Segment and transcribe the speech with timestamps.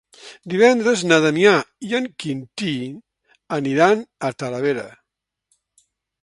[0.51, 1.51] Divendres na Damià
[1.89, 2.71] i en Quintí
[3.59, 4.89] aniran a Talavera.